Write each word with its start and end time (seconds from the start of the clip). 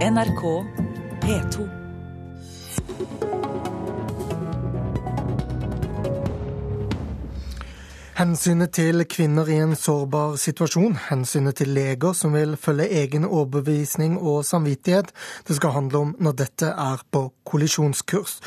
NRK 0.00 0.42
P2. 1.20 1.64
Hensynet 8.16 8.72
til 8.72 9.04
kvinner 9.04 9.50
i 9.52 9.58
en 9.60 9.76
sårbar 9.76 10.38
situasjon, 10.40 10.96
hensynet 11.10 11.60
til 11.60 11.74
leger 11.76 12.16
som 12.16 12.32
vil 12.32 12.56
følge 12.56 12.88
egen 13.02 13.28
overbevisning 13.28 14.16
og 14.16 14.40
samvittighet, 14.48 15.12
det 15.44 15.60
skal 15.60 15.76
handle 15.76 16.04
om 16.06 16.16
når 16.16 16.38
dette 16.46 16.72
er 16.72 17.04
på 17.12 17.26
kollisjonskurs. 17.44 18.40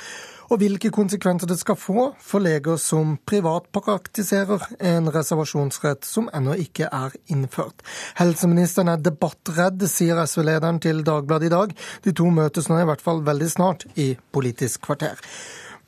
Og 0.54 0.59
hvilke 0.61 0.91
konsekvenser 0.93 1.49
det 1.49 1.55
skal 1.57 1.77
få 1.81 2.04
for 2.21 2.43
leger 2.45 2.77
som 2.77 3.15
privatpraktiserer 3.25 4.67
en 4.85 5.09
reservasjonsrett 5.09 6.05
som 6.05 6.27
ennå 6.29 6.53
ikke 6.61 6.91
er 6.93 7.15
innført. 7.33 7.81
Helseministeren 8.20 8.91
er 8.93 9.02
debattredd, 9.02 9.81
sier 9.89 10.21
SV-lederen 10.21 10.77
til 10.84 11.02
Dagbladet 11.07 11.49
i 11.49 11.53
dag. 11.55 11.73
De 12.05 12.13
to 12.13 12.29
møtes 12.29 12.70
nå 12.70 12.77
i 12.84 12.85
hvert 12.85 13.02
fall 13.02 13.26
veldig 13.26 13.49
snart 13.49 13.88
i 13.98 14.12
Politisk 14.29 14.85
kvarter. 14.85 15.17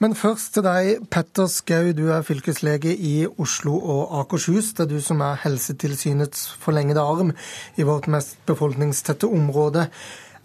Men 0.01 0.17
først 0.17 0.57
til 0.57 0.65
deg, 0.65 1.05
Petter 1.13 1.45
Skau, 1.47 1.93
du 1.93 2.09
er 2.11 2.25
fylkeslege 2.25 2.97
i 2.97 3.13
Oslo 3.29 3.77
og 3.77 4.17
Akershus. 4.23 4.73
Det 4.73 4.87
er 4.87 4.95
du 4.95 4.97
som 4.97 5.21
er 5.23 5.37
Helsetilsynets 5.45 6.49
forlengede 6.59 7.05
arm 7.05 7.35
i 7.77 7.85
vårt 7.85 8.09
mest 8.09 8.41
befolkningstette 8.49 9.29
område. 9.29 9.91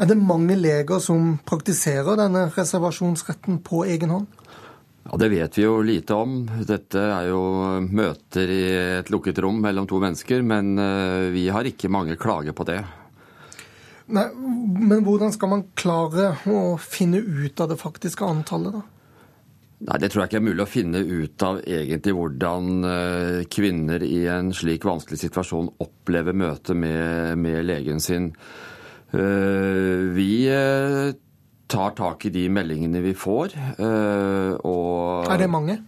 Er 0.01 0.09
det 0.09 0.17
mange 0.17 0.57
leger 0.57 1.01
som 1.05 1.35
praktiserer 1.45 2.17
denne 2.17 2.47
reservasjonsretten 2.55 3.59
på 3.67 3.83
egen 3.85 4.15
hånd? 4.15 4.39
Ja, 5.05 5.17
Det 5.17 5.29
vet 5.29 5.59
vi 5.59 5.67
jo 5.67 5.81
lite 5.85 6.17
om. 6.17 6.39
Dette 6.65 7.03
er 7.03 7.29
jo 7.29 7.43
møter 7.85 8.53
i 8.53 8.63
et 9.01 9.11
lukket 9.13 9.43
rom 9.45 9.61
mellom 9.61 9.89
to 9.91 10.01
mennesker, 10.01 10.41
men 10.41 10.79
eh, 10.79 11.29
vi 11.35 11.49
har 11.53 11.69
ikke 11.69 11.93
mange 11.93 12.17
klager 12.21 12.57
på 12.57 12.65
det. 12.69 12.79
Nei, 14.11 14.27
Men 14.35 15.05
hvordan 15.05 15.33
skal 15.37 15.53
man 15.53 15.67
klare 15.79 16.33
å 16.49 16.79
finne 16.81 17.21
ut 17.21 17.61
av 17.61 17.69
det 17.71 17.79
faktiske 17.79 18.25
antallet, 18.25 18.81
da? 18.81 18.83
Nei, 19.81 19.99
Det 20.01 20.11
tror 20.11 20.25
jeg 20.25 20.33
ikke 20.33 20.41
er 20.41 20.49
mulig 20.49 20.65
å 20.65 20.71
finne 20.71 21.05
ut 21.05 21.43
av 21.45 21.61
egentlig 21.61 22.17
hvordan 22.17 22.89
eh, 22.89 23.39
kvinner 23.53 24.03
i 24.05 24.25
en 24.33 24.53
slik 24.57 24.85
vanskelig 24.89 25.21
situasjon 25.27 25.75
opplever 25.81 26.33
møtet 26.33 26.77
med, 26.77 27.37
med 27.37 27.65
legen 27.69 28.01
sin. 28.01 28.33
Eh, 29.11 30.11
vi 30.17 30.33
eh, 30.51 31.15
tar 31.71 31.97
tak 31.99 32.27
i 32.27 32.35
de 32.35 32.49
meldingene 32.53 33.03
vi 33.05 33.15
får. 33.15 33.57
Og 34.67 35.31
er 35.31 35.43
det 35.45 35.51
mange? 35.51 35.79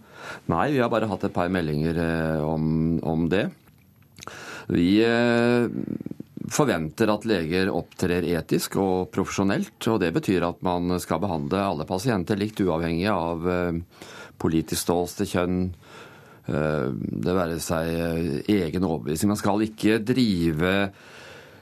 Nei, 0.51 0.71
vi 0.71 0.79
har 0.79 0.91
bare 0.91 1.09
hatt 1.11 1.23
et 1.27 1.35
par 1.35 1.51
meldinger 1.51 1.99
om, 2.47 2.97
om 3.03 3.27
det. 3.31 3.45
Vi 4.71 5.03
forventer 6.51 7.11
at 7.11 7.25
leger 7.27 7.71
opptrer 7.73 8.25
etisk 8.35 8.77
og 8.81 9.11
profesjonelt. 9.13 9.77
og 9.87 9.99
Det 10.01 10.11
betyr 10.15 10.45
at 10.47 10.61
man 10.65 10.99
skal 10.99 11.21
behandle 11.23 11.61
alle 11.61 11.87
pasienter 11.87 12.39
likt, 12.39 12.61
uavhengig 12.63 13.09
av 13.11 13.47
eh, 13.49 13.79
politisk 14.41 14.81
ståsted, 14.83 15.29
kjønn, 15.29 15.59
eh, 16.47 16.89
det 16.93 17.37
være 17.37 17.59
seg 17.63 17.91
eh, 17.93 18.31
egen 18.59 18.87
overbevisning. 18.87 19.33
Man 19.33 19.41
skal 19.41 19.65
ikke 19.67 20.01
drive 20.03 20.73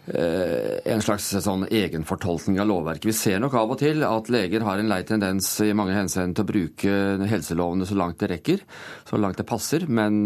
en 0.02 1.04
slags 1.06 1.28
sånn 1.46 1.68
egenfortolkning 1.70 2.58
av 2.60 2.66
lovverket. 2.72 3.06
Vi 3.12 3.14
ser 3.14 3.40
nok 3.40 3.54
av 3.60 3.74
og 3.76 3.78
til 3.80 4.02
at 4.08 4.32
leger 4.34 4.66
har 4.66 4.82
en 4.82 4.90
lei 4.90 5.04
tendens 5.08 5.50
i 5.62 5.70
mange 5.78 5.94
henseender 5.94 6.40
til 6.40 6.48
å 6.48 6.50
bruke 6.50 7.28
helselovene 7.30 7.86
så 7.86 7.98
langt 8.00 8.18
det 8.24 8.32
rekker, 8.34 8.64
så 9.08 9.20
langt 9.22 9.38
det 9.38 9.46
passer. 9.48 9.86
Men 9.86 10.24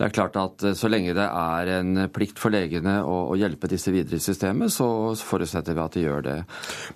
det 0.00 0.06
er 0.06 0.12
klart 0.16 0.36
at 0.40 0.62
eh, 0.64 0.72
så 0.72 0.88
lenge 0.88 1.12
det 1.12 1.26
er 1.28 1.70
en 1.74 2.06
plikt 2.08 2.38
for 2.40 2.52
legene 2.54 3.02
å 3.04 3.34
hjelpe 3.36 3.68
disse 3.68 3.92
videre 3.92 4.16
i 4.16 4.24
systemet, 4.24 4.72
så 4.72 5.12
forutsetter 5.12 5.76
vi 5.76 5.82
at 5.82 5.96
de 5.98 6.04
gjør 6.06 6.24
det. 6.24 6.36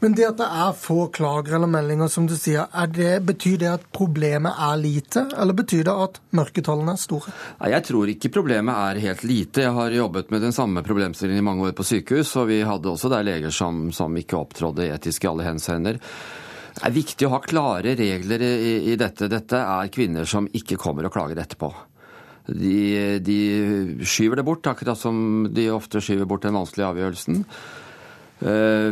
Men 0.00 0.14
det 0.16 0.30
at 0.30 0.38
det 0.38 0.46
er 0.48 0.78
få 0.80 1.10
klager 1.12 1.58
eller 1.58 1.68
meldinger, 1.68 2.08
som 2.08 2.24
du 2.24 2.32
sier, 2.32 2.64
det, 2.94 3.18
betyr 3.28 3.58
det 3.60 3.68
at 3.74 3.84
problemet 3.92 4.56
er 4.56 4.80
lite, 4.80 5.26
eller 5.36 5.56
betyr 5.58 5.84
det 5.84 5.96
at 6.06 6.20
mørketallene 6.32 6.94
er 6.96 7.02
store? 7.02 7.34
Nei, 7.60 7.74
Jeg 7.74 7.86
tror 7.90 8.14
ikke 8.14 8.32
problemet 8.38 8.80
er 8.88 9.02
helt 9.04 9.26
lite. 9.28 9.66
Jeg 9.66 9.76
har 9.76 9.98
jobbet 10.00 10.32
med 10.32 10.46
den 10.48 10.56
samme 10.56 10.84
problemstillingen 10.86 11.44
i 11.44 11.48
mange 11.50 11.68
år 11.68 11.76
på 11.76 11.84
sykehus, 11.84 12.03
og 12.12 12.48
vi 12.50 12.60
hadde 12.66 12.90
også 12.90 13.10
der 13.12 13.24
leger 13.26 13.54
som, 13.54 13.88
som 13.92 14.16
ikke 14.16 14.36
opptrådde 14.36 14.90
etisk 14.92 15.24
i 15.24 15.30
alle 15.30 15.46
henseender. 15.46 16.00
Det 16.74 16.82
er 16.88 16.94
viktig 16.94 17.26
å 17.28 17.34
ha 17.36 17.40
klare 17.42 17.94
regler 17.96 18.42
i, 18.42 18.74
i 18.92 18.96
dette. 18.98 19.30
Dette 19.30 19.60
er 19.62 19.92
kvinner 19.94 20.26
som 20.26 20.48
ikke 20.50 20.78
kommer 20.80 21.06
og 21.06 21.14
klager 21.14 21.38
etterpå. 21.38 21.70
De, 22.44 23.20
de, 23.24 23.38
skyver 24.04 24.40
det 24.40 24.44
bort, 24.44 24.66
akkurat 24.68 24.98
som 24.98 25.46
de 25.54 25.70
ofte 25.72 26.02
skyver 26.02 26.28
bort 26.28 26.44
den 26.44 26.58
vanskelige 26.58 26.90
avgjørelsen. 26.90 27.44
Uh, 28.44 28.90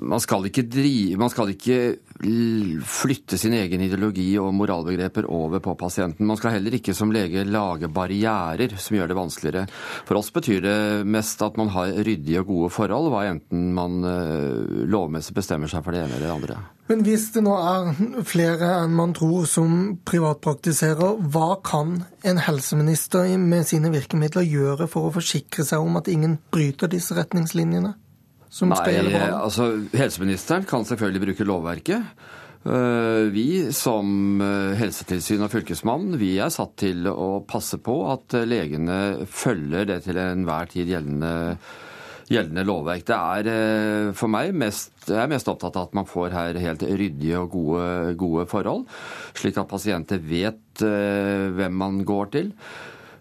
man 0.00 0.22
skal, 0.24 0.48
drive, 0.48 1.20
man 1.20 1.30
skal 1.30 1.52
ikke 1.52 1.78
flytte 2.22 3.38
sin 3.38 3.54
egen 3.58 3.82
ideologi 3.82 4.28
og 4.38 4.52
moralbegreper 4.54 5.26
over 5.26 5.60
på 5.60 5.74
pasienten. 5.78 6.26
Man 6.26 6.38
skal 6.38 6.56
heller 6.56 6.76
ikke 6.78 6.94
som 6.94 7.12
lege 7.12 7.42
lage 7.48 7.90
barrierer 7.90 8.76
som 8.78 8.96
gjør 8.96 9.10
det 9.10 9.18
vanskeligere. 9.18 9.66
For 10.06 10.20
oss 10.20 10.30
betyr 10.34 10.62
det 10.64 10.78
mest 11.10 11.42
at 11.42 11.58
man 11.60 11.72
har 11.74 11.90
ryddige 12.06 12.44
og 12.44 12.52
gode 12.52 12.70
forhold, 12.74 13.10
hva 13.12 13.26
enten 13.32 13.72
man 13.74 13.98
eh, 14.06 14.86
lovmessig 14.90 15.34
bestemmer 15.36 15.70
seg 15.70 15.84
for 15.84 15.96
det 15.96 16.04
ene 16.04 16.16
eller 16.16 16.28
det 16.28 16.36
andre. 16.36 16.60
Men 16.86 17.00
hvis 17.06 17.30
det 17.32 17.40
nå 17.46 17.52
er 17.56 18.22
flere 18.28 18.70
enn 18.82 18.94
man 18.94 19.14
tror 19.16 19.46
som 19.48 19.96
privatpraktiserer, 20.04 21.16
hva 21.32 21.54
kan 21.64 22.02
en 22.28 22.40
helseminister 22.44 23.30
med 23.40 23.64
sine 23.68 23.90
virkemidler 23.94 24.44
gjøre 24.44 24.88
for 24.92 25.08
å 25.08 25.14
forsikre 25.14 25.64
seg 25.64 25.80
om 25.80 25.96
at 26.00 26.10
ingen 26.12 26.36
bryter 26.52 26.92
disse 26.92 27.16
retningslinjene? 27.16 27.94
Som 28.54 28.70
Nei, 28.70 28.78
skal 28.78 28.96
gjelde 28.98 29.18
for 29.18 29.36
Altså, 29.42 29.68
helseministeren 29.98 30.66
kan 30.68 30.86
selvfølgelig 30.86 31.26
bruke 31.28 31.46
lovverket. 31.48 32.24
Eh, 32.64 33.26
vi 33.28 33.72
som 33.76 34.40
eh, 34.40 34.72
helsetilsyn 34.80 35.42
og 35.44 35.50
fylkesmann 35.52 36.14
vi 36.16 36.30
er 36.40 36.52
satt 36.52 36.78
til 36.80 37.04
å 37.10 37.42
passe 37.44 37.76
på 37.84 37.98
at 38.08 38.36
eh, 38.38 38.46
legene 38.48 39.26
følger 39.28 39.90
det 39.90 39.98
til 40.06 40.20
enhver 40.22 40.70
tid 40.72 40.88
gjeldende, 40.88 41.34
gjeldende 42.30 42.64
lovverk. 42.64 43.04
Det 43.10 43.18
er 43.18 44.16
for 44.16 44.32
meg 44.32 44.54
mest, 44.56 44.94
jeg 45.10 45.20
er 45.20 45.28
mest 45.34 45.50
opptatt 45.52 45.76
av 45.76 45.90
at 45.90 45.98
man 46.00 46.08
får 46.08 46.32
her 46.38 46.62
helt 46.64 46.86
ryddige 46.88 47.42
og 47.42 47.52
gode, 47.52 48.16
gode 48.22 48.48
forhold, 48.48 48.88
slik 49.36 49.60
at 49.60 49.68
pasienter 49.68 50.24
vet 50.24 50.80
hvem 50.80 51.80
man 51.84 52.00
går 52.08 52.32
til. 52.32 52.52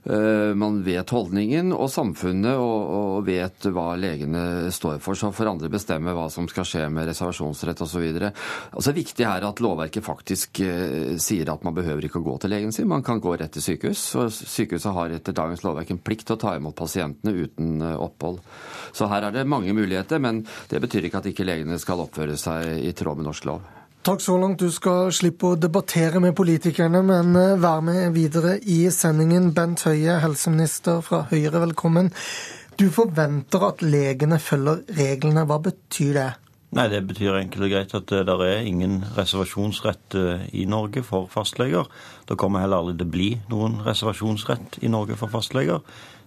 Eh, 0.03 0.55
man 0.55 0.81
vet 0.83 1.09
holdningen 1.15 1.71
og 1.71 1.87
samfunnet 1.91 2.59
og, 2.59 3.21
vet 3.23 3.69
hva 3.71 3.93
legene 3.95 4.71
står 4.73 4.97
for. 5.03 5.15
Så 5.15 5.31
får 5.31 5.51
andre 5.53 5.69
bestemme 5.71 6.15
hva 6.15 6.25
som 6.31 6.47
skal 6.51 6.67
skje 6.67 6.87
med 6.91 7.07
reservasjonsrett 7.07 7.83
osv. 7.85 8.03
Altså, 8.03 8.89
det 8.89 8.97
viktige 8.97 9.29
er 9.29 9.47
at 9.47 9.61
lovverket 9.63 10.03
faktisk 10.03 10.59
eh, 10.65 11.13
sier 11.23 11.53
at 11.53 11.63
man 11.63 11.75
behøver 11.77 12.09
ikke 12.09 12.19
å 12.19 12.25
gå 12.25 12.35
til 12.43 12.51
legen 12.51 12.75
sin. 12.75 12.89
Man 12.91 13.05
kan 13.05 13.21
gå 13.23 13.37
rett 13.39 13.55
til 13.55 13.63
sykehus. 13.63 14.03
og 14.19 14.33
Sykehuset 14.33 14.91
har 14.97 15.15
etter 15.15 15.37
dagens 15.37 15.63
lovverk 15.63 15.93
en 15.93 16.03
plikt 16.03 16.27
til 16.27 16.35
å 16.37 16.41
ta 16.43 16.57
imot 16.57 16.75
pasientene 16.75 17.35
uten 17.45 17.79
eh, 17.79 17.95
opphold. 17.95 18.41
Så 18.93 19.07
her 19.11 19.29
er 19.29 19.37
det 19.37 19.47
mange 19.47 19.71
muligheter, 19.73 20.19
men 20.19 20.43
det 20.69 20.83
betyr 20.83 21.07
ikke 21.07 21.23
at 21.23 21.31
ikke 21.31 21.47
legene 21.47 21.79
skal 21.81 22.03
oppføre 22.03 22.35
seg 22.39 22.83
i 22.83 22.91
tråd 22.97 23.21
med 23.21 23.31
norsk 23.31 23.47
lov. 23.49 23.63
Takk 24.03 24.19
så 24.21 24.33
langt. 24.35 24.59
Du 24.59 24.67
skal 24.67 25.13
slippe 25.15 25.53
å 25.53 25.55
debattere 25.55 26.19
med 26.19 26.33
politikerne, 26.35 26.99
men 27.07 27.37
eh, 27.39 27.53
vær 27.55 27.79
med 27.87 28.09
videre 28.11 28.57
i 28.67 28.81
sendingen. 28.91 29.53
Bent 29.55 29.85
Høie, 29.87 30.17
helseminister 30.19 30.99
fra 31.05 31.21
Høyre, 31.29 31.61
velkommen. 31.63 32.09
Du 32.75 32.89
forventer 32.91 33.63
at 33.63 33.85
legene 33.85 34.41
følger 34.43 34.83
reglene. 34.99 35.47
Hva 35.47 35.61
betyr 35.69 36.11
det? 36.19 36.27
Nei, 36.75 36.89
Det 36.91 36.99
betyr 37.13 37.39
enkelt 37.45 37.69
og 37.69 37.73
greit 37.77 37.95
at 38.01 38.11
eh, 38.11 38.27
det 38.27 38.37
er 38.49 38.67
ingen 38.67 38.99
reservasjonsrett 39.15 40.19
eh, 40.19 40.45
i 40.51 40.67
Norge 40.67 41.07
for 41.07 41.31
fastleger. 41.31 41.87
Det 42.27 42.35
kommer 42.35 42.67
heller 42.67 42.83
aldri 42.83 42.99
til 42.99 43.07
å 43.07 43.15
bli 43.15 43.31
noen 43.55 43.81
reservasjonsrett 43.87 44.81
i 44.83 44.91
Norge 44.91 45.15
for 45.15 45.31
fastleger. 45.31 45.79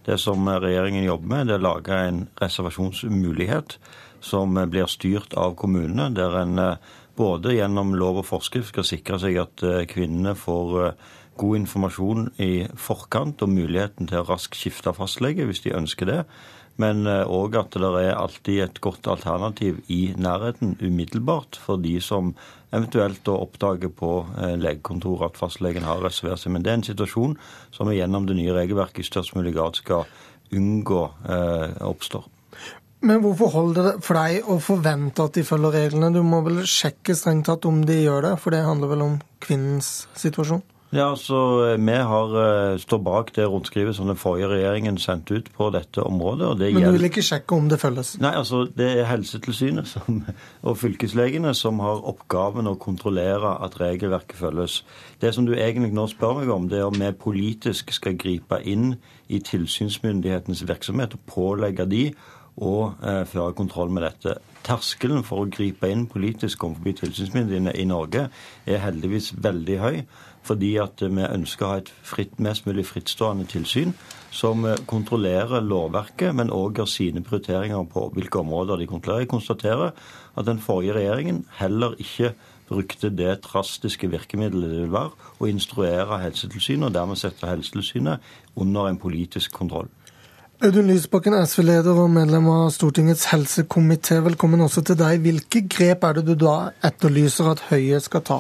Det 0.08 0.16
som 0.22 0.48
regjeringen 0.48 1.04
jobber 1.04 1.34
med, 1.34 1.50
det 1.50 1.58
er 1.58 1.66
å 1.66 1.68
lage 1.74 2.04
en 2.08 2.28
reservasjonsmulighet 2.40 3.76
som 4.24 4.56
blir 4.56 4.88
styrt 4.88 5.36
av 5.36 5.58
kommunene, 5.60 6.14
der 6.16 6.40
en 6.40 6.62
både 7.16 7.56
gjennom 7.56 7.94
lov 7.98 8.22
og 8.22 8.28
forskrift 8.28 8.72
skal 8.72 8.86
sikre 8.86 9.20
seg 9.22 9.38
at 9.40 9.64
eh, 9.66 9.84
kvinnene 9.90 10.36
får 10.38 10.76
eh, 10.82 11.06
god 11.40 11.62
informasjon 11.62 12.28
i 12.40 12.52
forkant 12.80 13.42
og 13.44 13.52
muligheten 13.52 14.08
til 14.08 14.22
å 14.22 14.28
raskt 14.28 14.56
skifte 14.56 14.94
fastlege 14.96 15.44
hvis 15.48 15.64
de 15.66 15.74
ønsker 15.76 16.10
det. 16.10 16.20
Men 16.80 17.08
òg 17.08 17.56
eh, 17.56 17.62
at 17.62 17.76
det 17.76 17.90
er 18.02 18.12
alltid 18.16 18.62
et 18.64 18.80
godt 18.84 19.08
alternativ 19.08 19.80
i 19.92 20.12
nærheten 20.16 20.76
umiddelbart 20.80 21.58
for 21.60 21.80
de 21.80 21.96
som 22.04 22.34
eventuelt 22.76 23.22
da 23.24 23.36
oppdager 23.40 23.88
på 23.94 24.10
legekontoret 24.60 25.30
at 25.30 25.38
fastlegen 25.40 25.86
har 25.86 26.02
reservert 26.04 26.42
seg. 26.42 26.52
Men 26.52 26.64
det 26.64 26.72
er 26.72 26.80
en 26.80 26.88
situasjon 26.90 27.36
som 27.72 27.88
vi 27.88 28.00
gjennom 28.00 28.28
det 28.28 28.36
nye 28.36 28.56
regelverket 28.56 29.04
i 29.04 29.08
størst 29.08 29.36
mulig 29.38 29.54
grad 29.56 29.78
skal 29.78 30.04
unngå 30.52 31.02
eh, 31.28 31.76
oppstår. 31.86 32.26
Men 33.04 33.20
hvorfor 33.20 33.52
holder 33.52 33.90
det 33.90 33.96
for 34.04 34.16
deg 34.16 34.46
å 34.48 34.56
forvente 34.62 35.26
at 35.26 35.36
de 35.36 35.44
følger 35.44 35.74
reglene? 35.76 36.14
Du 36.14 36.22
må 36.24 36.40
vel 36.46 36.62
sjekke 36.68 37.16
strengt 37.18 37.46
tatt 37.50 37.68
om 37.68 37.82
de 37.86 38.00
gjør 38.06 38.30
det, 38.30 38.32
for 38.40 38.56
det 38.56 38.64
handler 38.64 38.94
vel 38.94 39.04
om 39.04 39.20
kvinnens 39.44 40.06
situasjon? 40.16 40.64
Ja, 40.94 41.10
altså, 41.10 41.76
Vi 41.76 41.92
har 41.92 42.72
uh, 42.72 42.78
står 42.78 42.98
bak 42.98 43.32
det 43.36 43.44
rundskrivet 43.46 43.96
som 43.96 44.06
den 44.06 44.16
forrige 44.16 44.48
regjeringen 44.48 44.98
sendte 44.98 45.34
ut 45.34 45.50
på 45.52 45.70
dette 45.74 46.02
området. 46.02 46.58
Det 46.58 46.72
Men 46.74 46.84
du 46.86 46.92
vil 46.92 47.08
ikke 47.08 47.24
sjekke 47.26 47.54
om 47.54 47.68
det 47.68 47.80
følges? 47.80 48.14
Nei, 48.22 48.30
altså, 48.38 48.64
det 48.76 48.86
er 49.00 49.10
Helsetilsynet 49.10 49.88
som, 49.88 50.22
og 50.68 50.78
fylkeslegene 50.78 51.54
som 51.54 51.82
har 51.82 52.06
oppgaven 52.06 52.70
å 52.70 52.76
kontrollere 52.78 53.56
at 53.66 53.80
regelverket 53.80 54.38
følges. 54.38 54.84
Det 55.20 55.34
som 55.34 55.46
du 55.46 55.56
egentlig 55.56 55.92
nå 55.92 56.06
spør 56.06 56.40
meg 56.40 56.54
om, 56.54 56.70
det 56.70 56.78
er 56.78 56.86
om 56.86 56.96
vi 57.02 57.12
politisk 57.12 57.92
skal 57.92 58.16
gripe 58.16 58.62
inn 58.62 58.94
i 59.26 59.42
tilsynsmyndighetenes 59.42 60.64
virksomhet 60.68 61.18
og 61.18 61.26
pålegge 61.26 61.90
de 61.90 62.06
å 62.56 62.76
eh, 63.02 63.24
føre 63.28 63.54
kontroll 63.56 63.92
med 63.92 64.06
dette. 64.06 64.38
Terskelen 64.66 65.24
for 65.26 65.44
å 65.44 65.50
gripe 65.52 65.88
inn 65.92 66.06
politisk 66.10 66.64
overfor 66.66 66.96
tilsynsmyndighetene 67.02 67.74
i 67.76 67.84
Norge 67.88 68.28
er 68.66 68.82
heldigvis 68.82 69.34
veldig 69.36 69.78
høy 69.82 70.00
fordi 70.46 70.76
at 70.78 71.02
vi 71.02 71.24
ønsker 71.26 71.66
å 71.66 71.68
ha 71.72 71.78
et 71.80 71.88
fritt, 72.06 72.36
mest 72.38 72.68
mulig 72.68 72.84
frittstående 72.86 73.48
tilsyn 73.50 73.96
som 74.30 74.62
kontrollerer 74.86 75.64
lovverket, 75.64 76.36
men 76.38 76.52
òg 76.54 76.78
gjør 76.78 76.90
sine 76.90 77.22
prioriteringer 77.26 77.88
på 77.90 78.04
hvilke 78.14 78.38
områder 78.44 78.78
de 78.78 78.86
kontrollerer. 78.86 79.24
Jeg 79.24 79.32
konstaterer 79.32 79.90
at 80.36 80.46
den 80.46 80.62
forrige 80.62 80.94
regjeringen 81.00 81.42
heller 81.58 81.96
ikke 81.98 82.36
brukte 82.68 83.10
det 83.10 83.40
drastiske 83.46 84.10
virkemidlet 84.10 84.70
det 84.70 84.80
vil 84.84 84.94
være 84.94 85.30
å 85.38 85.50
instruere 85.50 86.22
Helsetilsynet, 86.22 86.88
og 86.88 86.94
dermed 86.94 87.20
sette 87.20 87.50
Helsetilsynet 87.50 88.34
under 88.58 88.90
en 88.90 89.02
politisk 89.02 89.54
kontroll. 89.54 89.90
Audun 90.64 90.86
Lysbakken, 90.88 91.34
SV-leder 91.44 91.98
og 92.00 92.06
medlem 92.14 92.46
av 92.48 92.70
Stortingets 92.72 93.26
helsekomité, 93.28 94.22
velkommen 94.24 94.62
også 94.64 94.80
til 94.88 94.96
deg. 94.96 95.18
Hvilke 95.20 95.60
grep 95.68 96.06
er 96.08 96.16
det 96.16 96.22
du 96.30 96.32
da 96.40 96.70
etterlyser 96.88 97.50
at 97.50 97.60
Høie 97.68 97.98
skal 98.00 98.22
ta? 98.24 98.38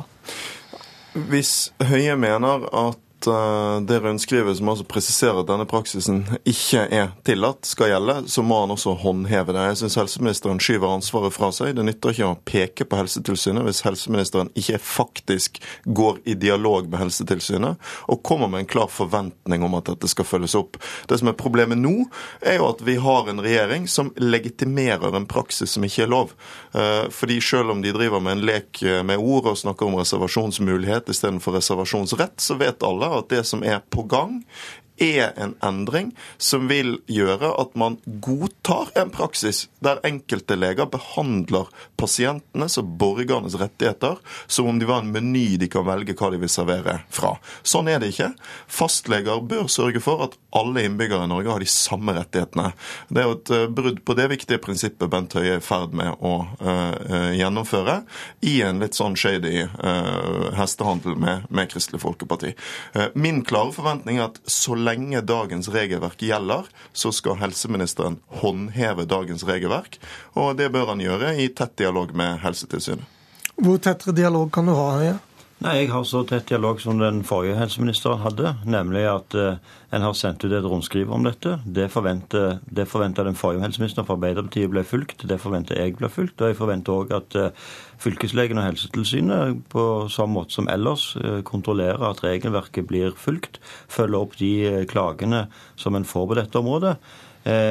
Hvis 1.12 1.50
Høie 1.84 2.14
mener 2.16 2.64
at 2.72 3.05
Eh, 3.26 3.80
det 3.80 4.00
rundskrivet 4.00 4.56
som 4.56 4.68
altså 4.68 4.84
presiserer 4.84 5.40
at 5.40 5.48
denne 5.48 5.66
praksisen 5.68 6.22
ikke 6.46 6.84
er 6.92 7.12
tillatt, 7.26 7.66
skal 7.66 7.90
gjelde, 7.90 8.16
så 8.30 8.44
må 8.46 8.60
han 8.62 8.74
også 8.74 8.94
håndheve 9.02 9.54
det. 9.56 9.64
Jeg 9.70 9.80
syns 9.82 9.98
helseministeren 10.00 10.60
skyver 10.62 10.94
ansvaret 10.94 11.34
fra 11.34 11.50
seg. 11.54 11.74
Det 11.76 11.84
nytter 11.86 12.14
ikke 12.14 12.30
å 12.30 12.38
peke 12.46 12.86
på 12.86 13.00
Helsetilsynet 13.00 13.66
hvis 13.66 13.82
helseministeren 13.86 14.50
ikke 14.58 14.80
faktisk 14.82 15.60
går 15.84 16.20
i 16.28 16.36
dialog 16.38 16.90
med 16.90 17.02
Helsetilsynet 17.04 17.82
og 18.12 18.22
kommer 18.26 18.50
med 18.52 18.64
en 18.64 18.70
klar 18.70 18.90
forventning 18.92 19.64
om 19.66 19.76
at 19.78 19.90
dette 19.90 20.10
skal 20.10 20.28
følges 20.28 20.56
opp. 20.58 20.78
Det 21.08 21.18
som 21.20 21.30
er 21.30 21.38
problemet 21.38 21.80
nå, 21.80 22.08
er 22.40 22.60
jo 22.60 22.70
at 22.70 22.82
vi 22.86 22.98
har 23.02 23.30
en 23.30 23.42
regjering 23.42 23.88
som 23.90 24.12
legitimerer 24.20 25.16
en 25.16 25.28
praksis 25.28 25.76
som 25.76 25.84
ikke 25.86 26.06
er 26.06 26.12
lov. 26.12 26.34
Eh, 26.76 27.06
fordi 27.12 27.40
selv 27.44 27.74
om 27.74 27.82
de 27.82 27.94
driver 27.96 28.22
med 28.22 28.38
en 28.38 28.46
lek 28.46 28.82
med 29.06 29.18
ord 29.18 29.50
og 29.50 29.58
snakker 29.58 29.88
om 29.88 29.98
reservasjonsmulighet 29.98 31.08
istedenfor 31.12 31.56
reservasjonsrett, 31.56 32.38
så 32.42 32.58
vet 32.60 32.84
alle 32.86 33.15
at 33.18 33.30
det 33.32 33.44
som 33.48 33.64
er 33.66 33.80
på 33.90 34.06
gang, 34.10 34.40
er 35.02 35.32
en 35.36 35.54
endring 35.64 36.12
som 36.38 36.68
vil 36.70 36.96
gjøre 37.10 37.52
at 37.60 37.74
man 37.78 37.98
godtar 38.24 38.92
en 38.96 39.12
praksis 39.12 39.66
der 39.84 40.00
enkelte 40.06 40.56
leger 40.58 40.88
behandler 40.90 41.68
pasientenes 42.00 42.78
og 42.80 42.92
borgernes 43.00 43.58
rettigheter 43.60 44.18
som 44.46 44.70
om 44.70 44.80
de 44.80 44.88
var 44.88 45.04
en 45.04 45.12
meny 45.14 45.56
de 45.60 45.68
kan 45.70 45.86
velge 45.86 46.16
hva 46.16 46.30
de 46.32 46.40
vil 46.42 46.52
servere 46.52 46.98
fra. 47.12 47.36
Sånn 47.66 47.90
er 47.90 48.00
det 48.02 48.12
ikke. 48.14 48.32
Fastleger 48.66 49.42
bør 49.46 49.70
sørge 49.72 50.02
for 50.04 50.26
at 50.26 50.36
alle 50.56 50.86
innbyggere 50.86 51.26
i 51.26 51.30
Norge 51.30 51.52
har 51.52 51.62
de 51.62 51.70
samme 51.70 52.14
rettighetene. 52.16 52.70
Det 53.08 53.22
er 53.22 53.28
jo 53.28 53.36
et 53.36 53.52
eh, 53.54 53.66
brudd 53.76 54.02
på 54.06 54.16
det 54.18 54.28
viktige 54.32 54.60
prinsippet 54.62 55.10
Bent 55.12 55.36
Høie 55.36 55.56
er 55.56 55.60
i 55.60 55.64
ferd 55.64 55.94
med 55.96 56.16
å 56.24 56.32
uh, 56.60 57.32
gjennomføre 57.36 58.00
i 58.46 58.58
en 58.66 58.80
litt 58.82 58.96
sånn 58.96 59.16
shady 59.18 59.66
uh, 59.66 60.52
hestehandel 60.56 61.16
med, 61.20 61.46
med 61.54 61.70
Kristelig 61.70 62.00
Folkeparti. 62.02 62.52
Min 63.14 63.42
klare 63.46 63.74
forventning 63.74 64.18
er 64.18 64.28
at 64.30 64.40
så 64.50 64.76
dagens 65.22 65.68
regelverk 65.68 66.22
gjelder, 66.22 66.64
så 66.92 67.12
skal 67.12 67.36
helseministeren 67.40 68.18
håndheve 68.42 69.04
dagens 69.04 69.44
regelverk. 69.44 69.98
Og 70.34 70.56
det 70.56 70.70
bør 70.72 70.94
han 70.94 71.00
gjøre 71.00 71.34
i 71.42 71.48
tett 71.48 71.76
dialog 71.76 72.14
med 72.14 72.40
Helsetilsynet. 72.42 73.04
Hvor 73.56 73.78
tettere 73.80 74.12
dialog 74.12 74.52
kan 74.52 74.66
du 74.66 74.74
ha? 74.76 75.02
Ja? 75.02 75.16
Nei, 75.56 75.78
Jeg 75.80 75.88
har 75.88 76.02
så 76.04 76.20
tett 76.28 76.50
dialog 76.50 76.80
som 76.82 76.98
den 77.00 77.22
forrige 77.24 77.56
helseministeren 77.56 78.20
hadde. 78.20 78.50
Nemlig 78.68 79.06
at 79.08 79.36
uh, 79.40 79.76
en 79.88 80.02
har 80.04 80.12
sendt 80.12 80.42
ut 80.44 80.52
et 80.52 80.66
rundskriv 80.68 81.08
om 81.08 81.24
dette. 81.24 81.54
Det 81.64 81.86
forventer, 81.88 82.58
den 82.68 83.38
forrige 83.40 83.64
helseministeren 83.64 84.04
fra 84.04 84.18
Arbeiderpartiet 84.18 84.68
ble 84.68 84.82
fulgt. 84.84 85.24
Det 85.24 85.38
forventer 85.40 85.80
jeg 85.80 85.94
ble 85.96 86.10
fulgt. 86.12 86.42
Og 86.42 86.52
jeg 86.52 86.58
forventer 86.58 86.92
òg 86.92 87.14
at 87.16 87.38
uh, 87.40 87.70
fylkeslegen 88.04 88.60
og 88.60 88.66
Helsetilsynet 88.68 89.62
på 89.72 89.86
samme 90.12 90.36
måte 90.36 90.58
som 90.58 90.68
ellers 90.68 91.14
uh, 91.24 91.40
kontrollerer 91.40 92.04
at 92.04 92.20
regelverket 92.26 92.84
blir 92.90 93.16
fulgt. 93.16 93.56
Følger 93.88 94.20
opp 94.20 94.36
de 94.36 94.84
klagene 94.92 95.46
som 95.80 95.96
en 95.96 96.04
får 96.04 96.28
på 96.28 96.38
dette 96.42 96.60
området. 96.60 96.98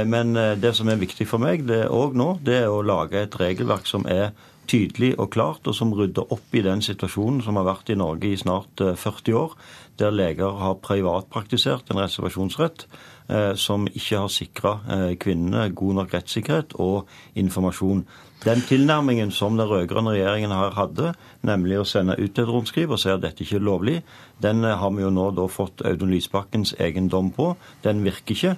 Men 0.08 0.30
det 0.56 0.70
som 0.78 0.88
er 0.88 1.02
viktig 1.02 1.26
for 1.28 1.44
meg 1.44 1.66
det 1.68 1.82
òg 1.92 2.14
nå, 2.16 2.38
det 2.48 2.62
er 2.62 2.72
å 2.72 2.80
lage 2.80 3.20
et 3.20 3.34
regelverk 3.36 3.84
som 3.90 4.06
er 4.08 4.30
tydelig 4.70 5.14
og 5.20 5.32
klart, 5.34 5.68
og 5.68 5.76
som 5.78 5.94
rydder 5.96 6.32
opp 6.34 6.56
i 6.56 6.64
den 6.66 6.84
situasjonen 6.84 7.42
som 7.46 7.58
har 7.60 7.68
vært 7.68 7.92
i 7.94 7.98
Norge 8.00 8.32
i 8.32 8.40
snart 8.40 8.82
40 8.82 9.32
eh, 9.32 9.40
år, 9.40 9.56
der 10.00 10.12
leger 10.12 10.60
har 10.60 10.82
privatpraktisert 10.84 11.92
en 11.92 12.02
reservasjonsrett 12.04 12.86
eh, 13.30 13.54
som 13.56 13.88
ikke 13.88 14.22
har 14.26 14.32
sikra 14.34 14.78
eh, 14.92 15.12
kvinnene 15.22 15.70
god 15.76 16.02
nok 16.02 16.16
rettssikkerhet 16.18 16.76
og 16.84 17.10
informasjon. 17.40 18.04
Den 18.46 18.62
tilnærmingen 18.68 19.32
som 19.34 19.56
den 19.58 19.70
rød-grønne 19.70 20.12
regjeringen 20.14 20.52
hadde, 20.76 21.14
nemlig 21.48 21.80
å 21.80 21.88
sende 21.88 22.18
ut 22.20 22.38
et 22.38 22.50
rundskriv 22.50 22.92
og 22.92 23.02
si 23.02 23.10
at 23.10 23.24
dette 23.24 23.42
ikke 23.46 23.58
er 23.58 23.66
lovlig, 23.66 23.96
den 24.44 24.62
har 24.68 24.92
vi 24.94 25.06
jo 25.06 25.10
nå 25.14 25.32
da 25.34 25.48
fått 25.50 25.82
Audun 25.88 26.12
Lysbakkens 26.12 26.76
egen 26.84 27.08
dom 27.10 27.32
på. 27.34 27.54
Den 27.82 28.04
virker 28.06 28.36
ikke. 28.36 28.52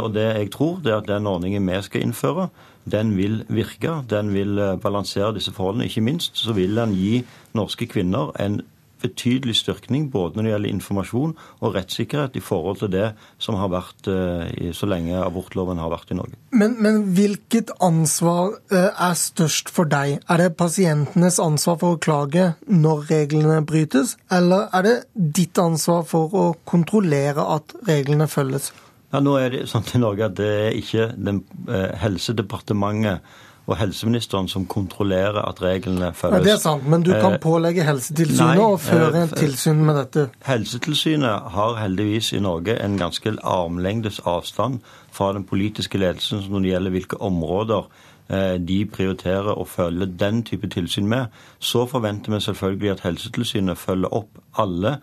Og 0.00 0.12
det 0.14 0.28
jeg 0.28 0.52
tror, 0.54 0.78
det 0.80 0.94
er 0.94 1.02
at 1.02 1.10
den 1.10 1.28
ordningen 1.28 1.66
vi 1.68 1.82
skal 1.84 2.06
innføre, 2.06 2.46
den 2.84 3.16
vil 3.16 3.44
virke. 3.48 4.00
Den 4.10 4.34
vil 4.34 4.58
eh, 4.58 4.76
balansere 4.80 5.34
disse 5.34 5.52
forholdene. 5.52 5.88
Ikke 5.90 6.04
minst 6.04 6.38
så 6.38 6.52
vil 6.56 6.76
den 6.76 6.94
gi 6.96 7.24
norske 7.54 7.86
kvinner 7.90 8.32
en 8.40 8.62
betydelig 9.00 9.56
styrkning 9.60 10.10
både 10.12 10.36
når 10.36 10.44
det 10.44 10.52
gjelder 10.52 10.72
informasjon 10.74 11.30
og 11.60 11.74
rettssikkerhet 11.76 12.36
i 12.36 12.42
forhold 12.44 12.80
til 12.82 12.92
det 12.92 13.06
som 13.40 13.56
har 13.60 13.70
vært 13.72 14.10
uh, 14.12 14.72
så 14.76 14.88
lenge 14.90 15.16
abortloven 15.16 15.80
har 15.80 15.92
vært 15.92 16.12
i 16.12 16.18
Norge. 16.18 16.36
Men, 16.52 16.76
men, 16.82 17.00
hvilket 17.16 17.72
ansvar 17.80 18.58
uh, 18.72 18.90
er 18.90 19.16
størst 19.16 19.72
for 19.72 19.88
deg? 19.90 20.18
Er 20.28 20.44
det 20.44 20.50
pasientenes 20.60 21.40
ansvar 21.42 21.80
for 21.80 21.96
å 21.96 22.02
klage 22.02 22.50
når 22.68 23.08
reglene 23.10 23.62
brytes, 23.64 24.16
eller 24.32 24.68
er 24.76 24.86
det 24.86 24.96
ditt 25.14 25.58
ansvar 25.60 26.04
for 26.08 26.36
å 26.36 26.46
kontrollere 26.68 27.48
at 27.56 27.76
reglene 27.88 28.28
følges? 28.30 28.70
Ja, 29.10 29.20
nå 29.20 29.36
er 29.40 29.54
det 29.54 29.68
sånn 29.70 29.86
i 29.94 30.00
Norge 30.02 30.28
at 30.30 30.36
det 30.38 30.50
er 30.66 30.76
ikke 30.78 31.10
den, 31.18 31.44
eh, 31.68 31.90
Helsedepartementet 31.98 33.24
og 33.70 33.76
helseministeren 33.78 34.48
som 34.48 34.66
kontrollerer 34.66 35.38
at 35.44 35.62
reglene 35.62 36.10
følges. 36.14 36.38
Ja, 36.38 36.44
det 36.44 36.52
er 36.52 36.62
sant, 36.62 36.86
men 36.90 37.04
du 37.06 37.12
kan 37.12 37.36
eh, 37.36 37.40
pålegge 37.42 37.86
Helsetilsynet 37.86 38.62
å 38.64 38.78
føre 38.80 39.24
eh, 39.26 39.34
tilsyn 39.38 39.84
med 39.86 39.98
dette? 40.00 40.26
Helsetilsynet 40.46 41.50
har 41.54 41.78
heldigvis 41.78 42.32
i 42.34 42.42
Norge 42.42 42.74
en 42.82 42.98
ganske 42.98 43.36
armlengdes 43.46 44.20
avstand 44.26 44.80
fra 45.14 45.30
den 45.36 45.46
politiske 45.46 46.00
ledelsen 46.02 46.42
når 46.50 46.64
det 46.64 46.72
gjelder 46.72 46.96
hvilke 46.96 47.20
områder 47.30 47.86
eh, 48.32 48.56
de 48.58 48.80
prioriterer 48.90 49.54
å 49.54 49.68
følge 49.68 50.10
den 50.18 50.42
type 50.48 50.70
tilsyn 50.72 51.06
med. 51.10 51.30
Så 51.62 51.86
forventer 51.90 52.34
vi 52.34 52.42
selvfølgelig 52.48 52.94
at 52.96 53.06
Helsetilsynet 53.06 53.78
følger 53.78 54.18
opp 54.22 54.42
alle 54.58 54.96